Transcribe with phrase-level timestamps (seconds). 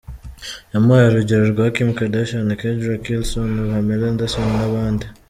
[0.73, 5.05] Yamuhaye urugero rwa Kim Kardashian, Kendra Wilkinson, Pamela Anderson n’abandi.